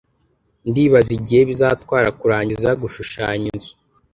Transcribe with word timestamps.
Ndibaza 0.69 1.11
igihe 1.19 1.41
bizatwara 1.49 2.09
kurangiza 2.19 2.69
gushushanya 2.81 3.45
inzu. 3.53 3.73